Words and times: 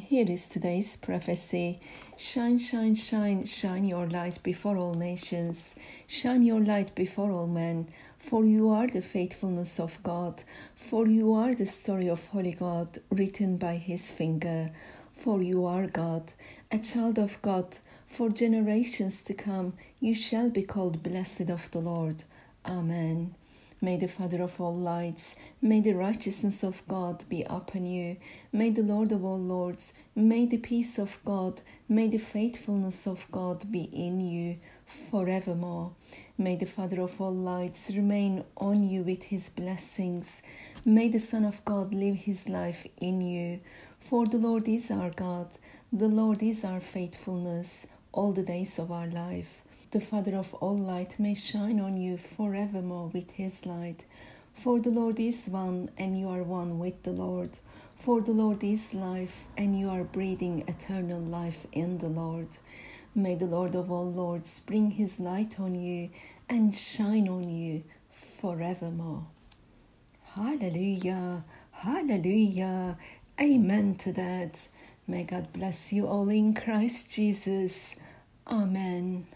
Here 0.00 0.26
is 0.28 0.48
today's 0.48 0.96
prophecy. 0.96 1.78
Shine, 2.16 2.58
shine, 2.58 2.94
shine, 2.94 3.44
shine 3.44 3.84
your 3.84 4.06
light 4.06 4.42
before 4.42 4.76
all 4.76 4.94
nations. 4.94 5.74
Shine 6.06 6.42
your 6.42 6.60
light 6.60 6.94
before 6.94 7.30
all 7.30 7.46
men. 7.46 7.86
For 8.16 8.44
you 8.44 8.70
are 8.70 8.86
the 8.86 9.02
faithfulness 9.02 9.78
of 9.78 10.02
God. 10.02 10.42
For 10.74 11.06
you 11.06 11.34
are 11.34 11.52
the 11.52 11.66
story 11.66 12.08
of 12.08 12.24
Holy 12.28 12.52
God, 12.52 12.98
written 13.10 13.58
by 13.58 13.76
his 13.76 14.12
finger. 14.12 14.72
For 15.12 15.42
you 15.42 15.66
are 15.66 15.86
God, 15.86 16.32
a 16.72 16.78
child 16.78 17.18
of 17.18 17.40
God. 17.42 17.78
For 18.06 18.30
generations 18.30 19.20
to 19.22 19.34
come, 19.34 19.74
you 20.00 20.14
shall 20.14 20.50
be 20.50 20.62
called 20.62 21.02
blessed 21.02 21.50
of 21.50 21.70
the 21.70 21.80
Lord. 21.80 22.24
Amen. 22.64 23.34
May 23.82 23.96
the 23.96 24.08
Father 24.08 24.42
of 24.42 24.60
all 24.60 24.74
lights, 24.74 25.34
may 25.62 25.80
the 25.80 25.94
righteousness 25.94 26.62
of 26.62 26.86
God 26.86 27.24
be 27.30 27.44
upon 27.44 27.86
you. 27.86 28.18
May 28.52 28.68
the 28.68 28.82
Lord 28.82 29.10
of 29.10 29.24
all 29.24 29.38
lords, 29.38 29.94
may 30.14 30.44
the 30.44 30.58
peace 30.58 30.98
of 30.98 31.18
God, 31.24 31.62
may 31.88 32.06
the 32.06 32.18
faithfulness 32.18 33.06
of 33.06 33.26
God 33.32 33.72
be 33.72 33.84
in 33.84 34.20
you 34.20 34.58
forevermore. 34.84 35.92
May 36.36 36.56
the 36.56 36.66
Father 36.66 37.00
of 37.00 37.18
all 37.18 37.34
lights 37.34 37.90
remain 37.94 38.44
on 38.58 38.86
you 38.86 39.02
with 39.02 39.22
his 39.22 39.48
blessings. 39.48 40.42
May 40.84 41.08
the 41.08 41.18
Son 41.18 41.46
of 41.46 41.64
God 41.64 41.94
live 41.94 42.16
his 42.16 42.50
life 42.50 42.86
in 43.00 43.22
you. 43.22 43.60
For 43.98 44.26
the 44.26 44.38
Lord 44.38 44.68
is 44.68 44.90
our 44.90 45.10
God, 45.10 45.48
the 45.90 46.08
Lord 46.08 46.42
is 46.42 46.64
our 46.64 46.80
faithfulness 46.80 47.86
all 48.12 48.32
the 48.32 48.42
days 48.42 48.78
of 48.78 48.92
our 48.92 49.06
life 49.06 49.62
the 49.92 50.00
Father 50.00 50.36
of 50.36 50.54
all 50.54 50.78
light 50.78 51.18
may 51.18 51.34
shine 51.34 51.80
on 51.80 51.96
you 51.96 52.16
forevermore 52.16 53.08
with 53.08 53.32
his 53.32 53.66
light. 53.66 54.04
For 54.54 54.78
the 54.78 54.90
Lord 54.90 55.18
is 55.18 55.48
one, 55.48 55.90
and 55.98 56.16
you 56.16 56.28
are 56.28 56.44
one 56.44 56.78
with 56.78 57.02
the 57.02 57.10
Lord. 57.10 57.58
For 57.96 58.20
the 58.20 58.32
Lord 58.32 58.62
is 58.62 58.94
life, 58.94 59.46
and 59.56 59.76
you 59.76 59.90
are 59.90 60.04
breathing 60.04 60.62
eternal 60.68 61.20
life 61.20 61.66
in 61.72 61.98
the 61.98 62.08
Lord. 62.08 62.46
May 63.16 63.34
the 63.34 63.46
Lord 63.46 63.74
of 63.74 63.90
all 63.90 64.08
lords 64.08 64.60
bring 64.60 64.92
his 64.92 65.18
light 65.18 65.58
on 65.58 65.74
you 65.74 66.10
and 66.48 66.72
shine 66.72 67.28
on 67.28 67.50
you 67.50 67.82
forevermore. 68.12 69.26
Hallelujah, 70.34 71.44
hallelujah, 71.72 72.96
amen 73.40 73.96
to 73.96 74.12
that. 74.12 74.68
May 75.08 75.24
God 75.24 75.52
bless 75.52 75.92
you 75.92 76.06
all 76.06 76.28
in 76.28 76.54
Christ 76.54 77.10
Jesus. 77.10 77.96
Amen. 78.46 79.26